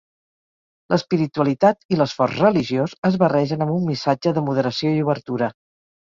[0.91, 5.51] L'espiritualitat i l'esforç religiós es barregen amb un missatge de moderació i obertura.